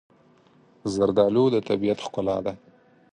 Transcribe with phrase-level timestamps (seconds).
[0.93, 2.53] زردالو د طبیعت ښکلا ده.